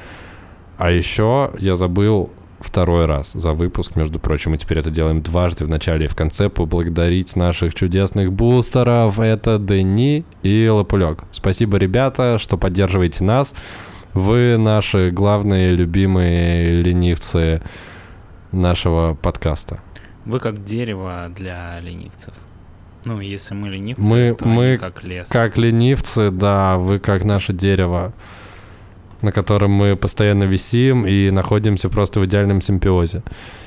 А 0.78 0.90
еще 0.90 1.52
я 1.60 1.76
забыл 1.76 2.32
второй 2.60 3.06
раз 3.06 3.34
за 3.34 3.54
выпуск, 3.54 3.96
между 3.96 4.20
прочим. 4.20 4.52
Мы 4.52 4.58
теперь 4.58 4.80
это 4.80 4.90
делаем 4.90 5.22
дважды 5.22 5.66
в 5.66 5.70
начале 5.70 6.06
и 6.06 6.08
в 6.08 6.16
конце. 6.16 6.50
Поблагодарить 6.50 7.36
наших 7.36 7.76
чудесных 7.76 8.32
бустеров. 8.32 9.20
Это 9.20 9.60
Дени 9.60 10.26
и 10.44 10.68
Лопулек. 10.68 11.24
Спасибо, 11.32 11.78
ребята, 11.78 12.38
что 12.40 12.58
поддерживаете 12.58 13.24
нас. 13.24 13.54
Вы 14.14 14.58
наши 14.58 15.12
главные 15.12 15.72
любимые 15.72 16.82
ленивцы 16.82 17.62
нашего 18.52 19.16
подкаста. 19.16 19.80
Вы 20.26 20.40
как 20.40 20.64
дерево 20.64 21.32
для 21.36 21.80
ленивцев. 21.80 22.34
Ну, 23.06 23.22
если 23.22 23.54
мы 23.54 23.70
ленивцы, 23.70 24.02
мы, 24.02 24.36
то 24.38 24.46
мы 24.46 24.78
как 24.78 25.04
лес. 25.04 25.30
Как 25.30 25.58
ленивцы, 25.58 26.32
да, 26.32 26.78
вы 26.78 27.00
как 27.00 27.24
наше 27.24 27.54
дерево 27.54 28.14
на 29.22 29.32
котором 29.32 29.72
мы 29.72 29.96
постоянно 29.96 30.44
висим 30.44 31.06
и 31.06 31.32
находимся 31.32 31.90
просто 31.90 32.20
в 32.20 32.26
идеальном 32.26 32.62
симбиозе. 32.62 33.24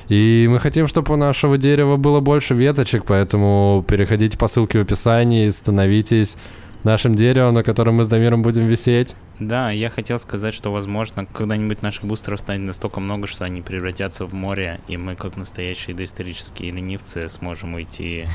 И 0.07 0.47
мы 0.49 0.59
хотим, 0.59 0.87
чтобы 0.87 1.13
у 1.13 1.17
нашего 1.17 1.57
дерева 1.57 1.97
было 1.97 2.19
больше 2.19 2.53
веточек, 2.53 3.05
поэтому 3.05 3.83
переходите 3.87 4.37
по 4.37 4.47
ссылке 4.47 4.79
в 4.79 4.81
описании, 4.81 5.47
становитесь 5.49 6.37
нашим 6.83 7.15
деревом, 7.15 7.53
на 7.53 7.63
котором 7.63 7.95
мы 7.95 8.03
с 8.03 8.07
Дамиром 8.07 8.41
будем 8.41 8.65
висеть. 8.65 9.15
Да, 9.39 9.71
я 9.71 9.89
хотел 9.89 10.19
сказать, 10.19 10.53
что, 10.53 10.71
возможно, 10.71 11.25
когда-нибудь 11.25 11.81
наших 11.81 12.05
бустеров 12.05 12.39
станет 12.39 12.67
настолько 12.67 12.99
много, 12.99 13.27
что 13.27 13.43
они 13.43 13.61
превратятся 13.61 14.25
в 14.25 14.33
море, 14.33 14.79
и 14.87 14.97
мы, 14.97 15.15
как 15.15 15.35
настоящие 15.35 15.95
доисторические 15.95 16.71
ленивцы, 16.71 17.27
сможем 17.27 17.73
уйти 17.73 18.27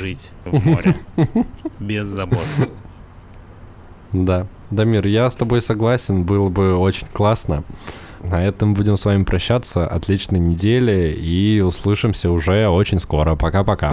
жить 0.00 0.32
в 0.44 0.64
море 0.64 0.96
без 1.80 2.06
забот. 2.06 2.46
Да. 4.12 4.46
Дамир, 4.70 5.06
я 5.06 5.28
с 5.28 5.36
тобой 5.36 5.60
согласен, 5.60 6.24
было 6.24 6.48
бы 6.48 6.74
очень 6.76 7.06
классно. 7.12 7.64
На 8.22 8.46
этом 8.46 8.74
будем 8.74 8.96
с 8.96 9.04
вами 9.04 9.24
прощаться. 9.24 9.86
Отличной 9.86 10.38
недели 10.38 11.12
и 11.12 11.60
услышимся 11.60 12.30
уже 12.30 12.68
очень 12.68 13.00
скоро. 13.00 13.34
Пока-пока. 13.34 13.92